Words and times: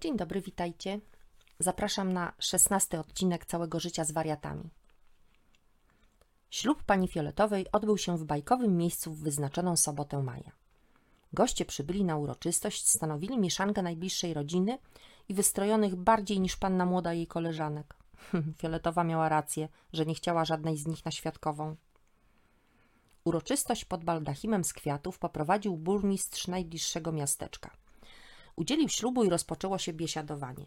Dzień 0.00 0.16
dobry, 0.16 0.40
witajcie. 0.40 1.00
Zapraszam 1.58 2.12
na 2.12 2.32
szesnasty 2.38 2.98
odcinek 2.98 3.46
całego 3.46 3.80
życia 3.80 4.04
z 4.04 4.12
wariatami. 4.12 4.70
Ślub 6.50 6.82
pani 6.82 7.08
Fioletowej 7.08 7.66
odbył 7.72 7.98
się 7.98 8.18
w 8.18 8.24
bajkowym 8.24 8.76
miejscu 8.76 9.12
w 9.12 9.22
wyznaczoną 9.22 9.76
sobotę 9.76 10.22
maja. 10.22 10.52
Goście 11.32 11.64
przybyli 11.64 12.04
na 12.04 12.16
uroczystość, 12.16 12.88
stanowili 12.88 13.38
mieszankę 13.38 13.82
najbliższej 13.82 14.34
rodziny 14.34 14.78
i 15.28 15.34
wystrojonych 15.34 15.94
bardziej 15.96 16.40
niż 16.40 16.56
panna 16.56 16.86
młoda 16.86 17.12
jej 17.12 17.26
koleżanek. 17.26 17.94
Fioletowa 18.58 19.04
miała 19.04 19.28
rację, 19.28 19.68
że 19.92 20.06
nie 20.06 20.14
chciała 20.14 20.44
żadnej 20.44 20.76
z 20.76 20.86
nich 20.86 21.04
na 21.04 21.10
świadkową. 21.10 21.76
Uroczystość 23.24 23.84
pod 23.84 24.04
baldachimem 24.04 24.64
z 24.64 24.72
kwiatów 24.72 25.18
poprowadził 25.18 25.76
burmistrz 25.76 26.48
najbliższego 26.48 27.12
miasteczka. 27.12 27.85
Udzielił 28.56 28.88
ślubu 28.88 29.24
i 29.24 29.28
rozpoczęło 29.28 29.78
się 29.78 29.92
biesiadowanie. 29.92 30.66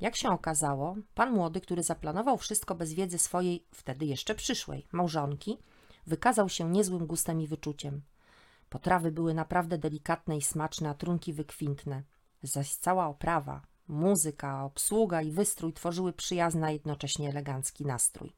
Jak 0.00 0.16
się 0.16 0.28
okazało, 0.28 0.96
pan 1.14 1.32
młody, 1.32 1.60
który 1.60 1.82
zaplanował 1.82 2.38
wszystko 2.38 2.74
bez 2.74 2.92
wiedzy 2.92 3.18
swojej, 3.18 3.66
wtedy 3.74 4.06
jeszcze 4.06 4.34
przyszłej, 4.34 4.86
małżonki, 4.92 5.58
wykazał 6.06 6.48
się 6.48 6.70
niezłym 6.70 7.06
gustem 7.06 7.40
i 7.40 7.46
wyczuciem. 7.46 8.02
Potrawy 8.68 9.12
były 9.12 9.34
naprawdę 9.34 9.78
delikatne 9.78 10.36
i 10.36 10.42
smaczne, 10.42 10.88
a 10.88 10.94
trunki 10.94 11.32
wykwintne. 11.32 12.02
Zaś 12.42 12.74
cała 12.74 13.06
oprawa, 13.06 13.62
muzyka, 13.88 14.64
obsługa 14.64 15.22
i 15.22 15.32
wystrój 15.32 15.72
tworzyły 15.72 16.12
przyjazny, 16.12 16.66
a 16.66 16.70
jednocześnie 16.70 17.28
elegancki 17.28 17.86
nastrój. 17.86 18.32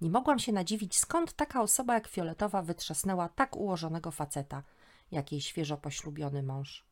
Nie 0.00 0.10
mogłam 0.10 0.38
się 0.38 0.52
nadziwić, 0.52 0.98
skąd 0.98 1.32
taka 1.32 1.62
osoba 1.62 1.94
jak 1.94 2.08
Fioletowa 2.08 2.62
wytrzasnęła 2.62 3.28
tak 3.28 3.56
ułożonego 3.56 4.10
faceta, 4.10 4.62
jak 5.10 5.32
jej 5.32 5.40
świeżo 5.40 5.76
poślubiony 5.76 6.42
mąż. 6.42 6.87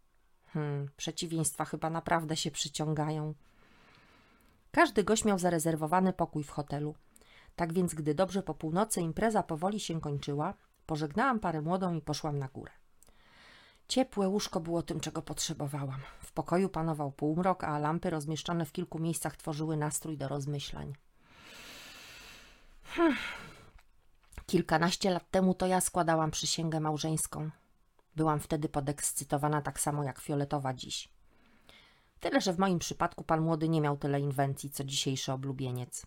Hmm, 0.47 0.89
przeciwieństwa 0.97 1.65
chyba 1.65 1.91
naprawdę 1.91 2.37
się 2.37 2.51
przyciągają. 2.51 3.35
Każdy 4.71 5.05
gość 5.05 5.25
miał 5.25 5.39
zarezerwowany 5.39 6.13
pokój 6.13 6.45
w 6.45 6.51
hotelu. 6.51 6.95
Tak 7.57 7.73
więc, 7.73 7.95
gdy 7.95 8.15
dobrze 8.15 8.43
po 8.43 8.55
północy 8.55 9.01
impreza 9.01 9.43
powoli 9.43 9.81
się 9.81 10.01
kończyła, 10.01 10.55
pożegnałam 10.87 11.41
parę 11.41 11.63
młodą 11.63 11.95
i 11.95 12.01
poszłam 12.01 12.39
na 12.39 12.49
górę. 12.49 12.73
Ciepłe 13.89 14.29
łóżko 14.29 14.61
było 14.61 14.83
tym, 14.83 15.01
czego 15.01 15.23
potrzebowałam. 15.23 16.01
W 16.21 16.33
pokoju 16.33 16.69
panował 16.69 17.13
półmrok, 17.13 17.65
a 17.65 17.79
lampy 17.79 18.11
rozmieszczone 18.11 18.67
w 18.67 18.73
kilku 18.73 18.99
miejscach 18.99 19.37
tworzyły 19.37 19.77
nastrój 19.77 20.19
do 20.19 20.29
rozmyślań. 20.29 20.95
Hmm. 22.85 23.17
Kilkanaście 24.47 25.11
lat 25.11 25.31
temu 25.31 25.55
to 25.55 25.67
ja 25.67 25.81
składałam 25.81 26.31
przysięgę 26.31 26.81
małżeńską. 26.81 27.51
Byłam 28.17 28.41
wtedy 28.41 28.69
podekscytowana 28.69 29.63
tak 29.63 29.81
samo 29.81 30.05
jak 30.05 30.21
fioletowa 30.21 30.75
dziś. 30.75 31.09
Tyle, 32.21 32.41
że 32.41 32.53
w 32.53 32.59
moim 32.59 32.79
przypadku 32.79 33.25
pan 33.25 33.41
młody 33.41 33.69
nie 33.69 33.81
miał 33.81 33.97
tyle 33.97 34.21
inwencji, 34.21 34.71
co 34.71 34.85
dzisiejszy 34.85 35.33
oblubieniec. 35.33 36.07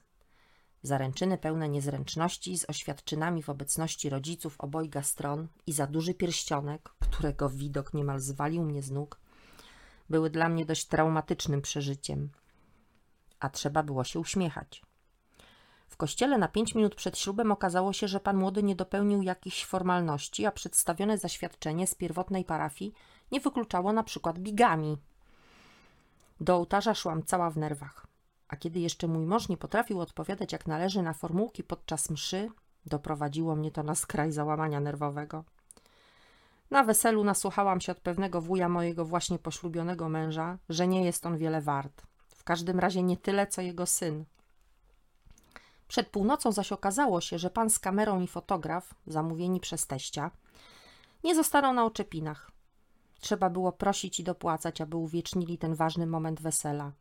Zaręczyny 0.83 1.37
pełne 1.37 1.69
niezręczności 1.69 2.57
z 2.57 2.69
oświadczynami 2.69 3.43
w 3.43 3.49
obecności 3.49 4.09
rodziców 4.09 4.55
obojga 4.59 5.03
stron 5.03 5.47
i 5.67 5.73
za 5.73 5.87
duży 5.87 6.13
pierścionek, 6.13 6.89
którego 6.99 7.49
widok 7.49 7.93
niemal 7.93 8.19
zwalił 8.19 8.63
mnie 8.63 8.81
z 8.81 8.91
nóg, 8.91 9.19
były 10.09 10.29
dla 10.29 10.49
mnie 10.49 10.65
dość 10.65 10.85
traumatycznym 10.85 11.61
przeżyciem. 11.61 12.29
A 13.39 13.49
trzeba 13.49 13.83
było 13.83 14.03
się 14.03 14.19
uśmiechać. 14.19 14.81
W 15.89 15.97
kościele 15.97 16.37
na 16.37 16.47
pięć 16.47 16.75
minut 16.75 16.95
przed 16.95 17.17
ślubem 17.17 17.51
okazało 17.51 17.93
się, 17.93 18.07
że 18.07 18.19
pan 18.19 18.37
młody 18.37 18.63
nie 18.63 18.75
dopełnił 18.75 19.21
jakichś 19.21 19.65
formalności, 19.65 20.45
a 20.45 20.51
przedstawione 20.51 21.17
zaświadczenie 21.17 21.87
z 21.87 21.95
pierwotnej 21.95 22.45
parafii 22.45 22.93
nie 23.31 23.39
wykluczało 23.39 23.93
na 23.93 24.03
przykład 24.03 24.39
bigami. 24.39 24.97
Do 26.41 26.55
ołtarza 26.55 26.95
szłam 26.95 27.23
cała 27.23 27.49
w 27.49 27.57
nerwach. 27.57 28.07
A 28.47 28.55
kiedy 28.55 28.79
jeszcze 28.79 29.07
mój 29.07 29.25
mąż 29.25 29.49
nie 29.49 29.57
potrafił 29.57 30.01
odpowiadać 30.01 30.53
jak 30.53 30.67
należy 30.67 31.01
na 31.01 31.13
formułki 31.13 31.63
podczas 31.63 32.09
mszy, 32.09 32.49
doprowadziło 32.85 33.55
mnie 33.55 33.71
to 33.71 33.83
na 33.83 33.95
skraj 33.95 34.31
załamania 34.31 34.79
nerwowego. 34.79 35.43
Na 36.71 36.83
weselu 36.83 37.23
nasłuchałam 37.23 37.81
się 37.81 37.91
od 37.91 37.99
pewnego 37.99 38.41
wuja 38.41 38.69
mojego 38.69 39.05
właśnie 39.05 39.39
poślubionego 39.39 40.09
męża, 40.09 40.57
że 40.69 40.87
nie 40.87 41.05
jest 41.05 41.25
on 41.25 41.37
wiele 41.37 41.61
wart. 41.61 42.01
W 42.27 42.43
każdym 42.43 42.79
razie 42.79 43.03
nie 43.03 43.17
tyle, 43.17 43.47
co 43.47 43.61
jego 43.61 43.85
syn. 43.85 44.25
Przed 45.89 46.09
północą 46.09 46.51
zaś 46.51 46.71
okazało 46.71 47.21
się, 47.21 47.39
że 47.39 47.49
pan 47.49 47.69
z 47.69 47.79
kamerą 47.79 48.21
i 48.21 48.27
fotograf, 48.27 48.93
zamówieni 49.07 49.59
przez 49.59 49.87
teścia, 49.87 50.31
nie 51.23 51.35
zostaną 51.35 51.73
na 51.73 51.85
oczepinach. 51.85 52.51
Trzeba 53.19 53.49
było 53.49 53.71
prosić 53.71 54.19
i 54.19 54.23
dopłacać, 54.23 54.81
aby 54.81 54.97
uwiecznili 54.97 55.57
ten 55.57 55.75
ważny 55.75 56.07
moment 56.07 56.41
wesela. 56.41 56.91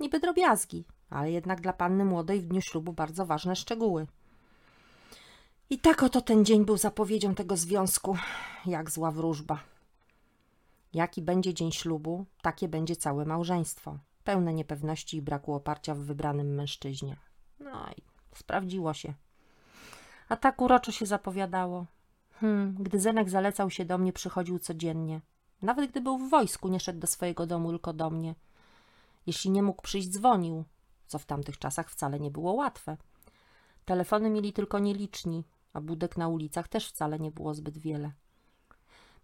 Niby 0.00 0.20
drobiazgi, 0.20 0.84
ale 1.10 1.30
jednak 1.30 1.60
dla 1.60 1.72
panny 1.72 2.04
młodej 2.04 2.40
w 2.40 2.46
dniu 2.46 2.60
ślubu 2.60 2.92
bardzo 2.92 3.26
ważne 3.26 3.56
szczegóły. 3.56 4.06
I 5.70 5.78
tak 5.78 6.02
oto 6.02 6.20
ten 6.20 6.44
dzień 6.44 6.64
był 6.64 6.76
zapowiedzią 6.76 7.34
tego 7.34 7.56
związku, 7.56 8.16
jak 8.66 8.90
zła 8.90 9.10
wróżba. 9.10 9.58
Jaki 10.94 11.22
będzie 11.22 11.54
dzień 11.54 11.72
ślubu, 11.72 12.26
takie 12.42 12.68
będzie 12.68 12.96
całe 12.96 13.24
małżeństwo, 13.24 13.98
pełne 14.24 14.54
niepewności 14.54 15.16
i 15.16 15.22
braku 15.22 15.54
oparcia 15.54 15.94
w 15.94 15.98
wybranym 15.98 16.54
mężczyźnie. 16.54 17.27
No 17.72 17.86
i 17.96 18.02
sprawdziło 18.34 18.94
się. 18.94 19.14
A 20.28 20.36
tak 20.36 20.60
uroczo 20.60 20.92
się 20.92 21.06
zapowiadało. 21.06 21.86
Hmm, 22.32 22.74
gdy 22.78 23.00
Zenek 23.00 23.30
zalecał 23.30 23.70
się 23.70 23.84
do 23.84 23.98
mnie, 23.98 24.12
przychodził 24.12 24.58
codziennie. 24.58 25.20
Nawet 25.62 25.90
gdy 25.90 26.00
był 26.00 26.18
w 26.18 26.30
wojsku, 26.30 26.68
nie 26.68 26.80
szedł 26.80 26.98
do 26.98 27.06
swojego 27.06 27.46
domu, 27.46 27.70
tylko 27.70 27.92
do 27.92 28.10
mnie. 28.10 28.34
Jeśli 29.26 29.50
nie 29.50 29.62
mógł 29.62 29.82
przyjść, 29.82 30.08
dzwonił, 30.08 30.64
co 31.06 31.18
w 31.18 31.26
tamtych 31.26 31.58
czasach 31.58 31.90
wcale 31.90 32.20
nie 32.20 32.30
było 32.30 32.52
łatwe. 32.52 32.96
Telefony 33.84 34.30
mieli 34.30 34.52
tylko 34.52 34.78
nieliczni, 34.78 35.44
a 35.72 35.80
budek 35.80 36.16
na 36.16 36.28
ulicach 36.28 36.68
też 36.68 36.88
wcale 36.88 37.18
nie 37.18 37.30
było 37.30 37.54
zbyt 37.54 37.78
wiele. 37.78 38.12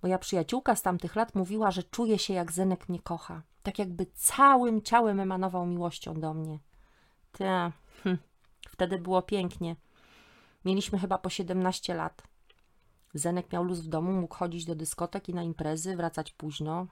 Moja 0.02 0.18
przyjaciółka 0.18 0.76
z 0.76 0.82
tamtych 0.82 1.16
lat 1.16 1.34
mówiła, 1.34 1.70
że 1.70 1.82
czuje 1.82 2.18
się, 2.18 2.34
jak 2.34 2.52
Zenek 2.52 2.88
mnie 2.88 3.00
kocha. 3.00 3.42
Tak 3.62 3.78
jakby 3.78 4.06
całym 4.14 4.82
ciałem 4.82 5.20
emanował 5.20 5.66
miłością 5.66 6.14
do 6.14 6.34
mnie. 6.34 6.58
Te, 7.32 7.72
wtedy 8.74 8.98
było 8.98 9.22
pięknie. 9.22 9.76
Mieliśmy 10.64 10.98
chyba 10.98 11.18
po 11.18 11.30
17 11.30 11.94
lat. 11.94 12.22
Zenek 13.14 13.52
miał 13.52 13.64
luz 13.64 13.80
w 13.80 13.88
domu, 13.88 14.12
mógł 14.12 14.34
chodzić 14.34 14.64
do 14.64 14.74
dyskotek 14.74 15.28
i 15.28 15.34
na 15.34 15.42
imprezy, 15.42 15.96
wracać 15.96 16.32
późno, 16.32 16.86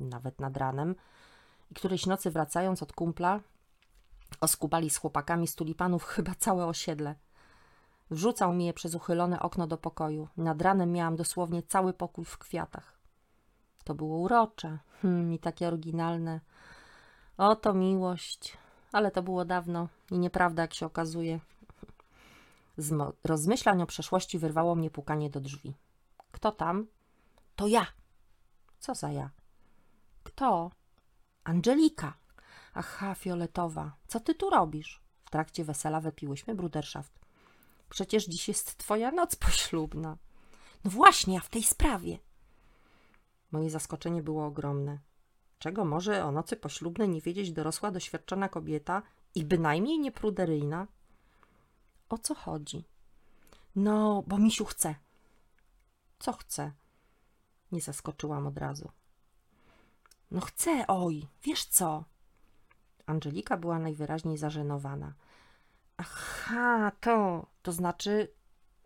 nawet 0.00 0.40
nad 0.40 0.56
ranem. 0.56 0.94
I 1.70 1.74
którejś 1.74 2.06
nocy 2.06 2.30
wracając 2.30 2.82
od 2.82 2.92
kumpla, 2.92 3.40
oskubali 4.40 4.90
z 4.90 4.96
chłopakami 4.96 5.46
z 5.46 5.54
tulipanów 5.54 6.04
chyba 6.14 6.34
całe 6.34 6.66
osiedle. 6.66 7.14
Wrzucał 8.10 8.54
mi 8.54 8.66
je 8.66 8.72
przez 8.72 8.94
uchylone 8.94 9.40
okno 9.40 9.66
do 9.66 9.78
pokoju. 9.78 10.28
Nad 10.36 10.62
ranem 10.62 10.92
miałam 10.92 11.16
dosłownie 11.16 11.62
cały 11.62 11.92
pokój 11.92 12.24
w 12.24 12.38
kwiatach. 12.38 12.98
To 13.84 13.94
było 13.94 14.18
urocze 14.18 14.78
hmm, 15.02 15.32
i 15.32 15.38
takie 15.38 15.68
oryginalne. 15.68 16.40
Oto 17.36 17.74
miłość. 17.74 18.58
Ale 18.92 19.10
to 19.10 19.22
było 19.22 19.44
dawno 19.44 19.88
i 20.10 20.18
nieprawda, 20.18 20.62
jak 20.62 20.74
się 20.74 20.86
okazuje. 20.86 21.40
Z 22.76 22.92
rozmyślań 23.24 23.82
o 23.82 23.86
przeszłości 23.86 24.38
wyrwało 24.38 24.74
mnie 24.74 24.90
pukanie 24.90 25.30
do 25.30 25.40
drzwi. 25.40 25.74
Kto 26.32 26.52
tam? 26.52 26.86
To 27.56 27.66
ja. 27.66 27.86
Co 28.78 28.94
za 28.94 29.12
ja? 29.12 29.30
Kto? 30.24 30.70
Angelika. 31.44 32.14
Aha, 32.74 33.14
fioletowa. 33.14 33.96
Co 34.06 34.20
ty 34.20 34.34
tu 34.34 34.50
robisz? 34.50 35.02
W 35.24 35.30
trakcie 35.30 35.64
wesela 35.64 36.00
wypiłyśmy 36.00 36.54
bruderschaft. 36.54 37.20
Przecież 37.88 38.26
dziś 38.26 38.48
jest 38.48 38.78
twoja 38.78 39.10
noc 39.10 39.36
poślubna. 39.36 40.16
No 40.84 40.90
właśnie, 40.90 41.38
a 41.38 41.40
w 41.40 41.48
tej 41.48 41.62
sprawie. 41.62 42.18
Moje 43.52 43.70
zaskoczenie 43.70 44.22
było 44.22 44.46
ogromne. 44.46 44.98
Czego 45.58 45.84
może 45.84 46.24
o 46.24 46.32
nocy 46.32 46.56
poślubnej 46.56 47.08
nie 47.08 47.20
wiedzieć 47.20 47.52
dorosła, 47.52 47.90
doświadczona 47.90 48.48
kobieta 48.48 49.02
i 49.34 49.44
bynajmniej 49.44 49.98
nie 49.98 50.12
pruderyjna? 50.12 50.86
O 52.08 52.18
co 52.18 52.34
chodzi? 52.34 52.84
No, 53.76 54.22
bo 54.26 54.38
misiu 54.38 54.64
chce. 54.64 54.94
Co 56.18 56.32
chce? 56.32 56.72
Nie 57.72 57.80
zaskoczyłam 57.80 58.46
od 58.46 58.58
razu. 58.58 58.90
No 60.30 60.40
chce, 60.40 60.84
oj, 60.88 61.26
wiesz 61.42 61.64
co? 61.64 62.04
Angelika 63.06 63.56
była 63.56 63.78
najwyraźniej 63.78 64.38
zażenowana. 64.38 65.12
Aha, 65.96 66.92
to, 67.00 67.46
to 67.62 67.72
znaczy, 67.72 68.28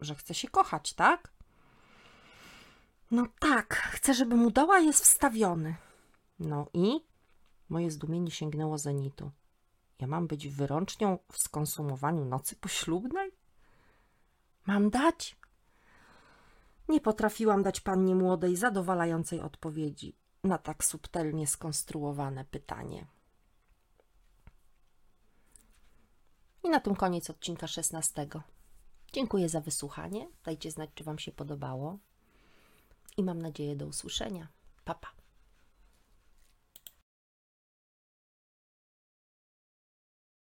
że 0.00 0.14
chce 0.14 0.34
się 0.34 0.48
kochać, 0.48 0.92
tak? 0.92 1.30
No 3.10 3.26
tak, 3.38 3.74
chcę, 3.74 4.14
żeby 4.14 4.36
mu 4.36 4.50
doła 4.50 4.78
jest 4.78 5.04
wstawiony. 5.04 5.74
No 6.40 6.66
i? 6.74 7.00
Moje 7.68 7.90
zdumienie 7.90 8.30
sięgnęło 8.30 8.78
zenitu. 8.78 9.30
Ja 9.98 10.06
mam 10.06 10.26
być 10.26 10.48
wyrącznią 10.48 11.18
w 11.32 11.38
skonsumowaniu 11.38 12.24
nocy 12.24 12.56
poślubnej? 12.56 13.32
Mam 14.66 14.90
dać? 14.90 15.36
Nie 16.88 17.00
potrafiłam 17.00 17.62
dać 17.62 17.80
pannie 17.80 18.14
młodej 18.14 18.56
zadowalającej 18.56 19.40
odpowiedzi. 19.40 20.16
na 20.44 20.58
tak 20.58 20.84
subtelnie 20.84 21.46
skonstruowane 21.46 22.44
pytanie. 22.44 23.06
I 26.64 26.68
na 26.70 26.80
tym 26.80 26.96
koniec 26.96 27.30
odcinka 27.30 27.66
16. 27.66 28.28
Dziękuję 29.12 29.48
za 29.48 29.60
wysłuchanie. 29.60 30.28
Dajcie 30.44 30.70
znać, 30.70 30.90
czy 30.94 31.04
Wam 31.04 31.18
się 31.18 31.32
podobało. 31.32 31.98
I 33.16 33.22
mam 33.22 33.42
nadzieję 33.42 33.76
do 33.76 33.86
usłyszenia. 33.86 34.48
Pa, 34.84 34.94
pa. 34.94 35.19